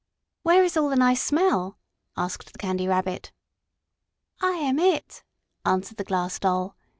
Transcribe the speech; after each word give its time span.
"Where 0.41 0.63
is 0.63 0.75
all 0.75 0.89
the 0.89 0.95
nice 0.95 1.21
smell?" 1.21 1.77
asked 2.17 2.53
the 2.53 2.57
Candy 2.57 2.87
Rabbit. 2.87 3.31
"I 4.41 4.53
am 4.53 4.79
it," 4.79 5.21
answered 5.63 5.97
the 5.97 6.03
Glass 6.03 6.39
Doll. 6.39 6.75